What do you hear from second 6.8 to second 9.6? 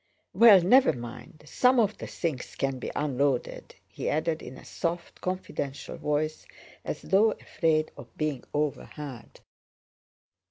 as though afraid of being overheard.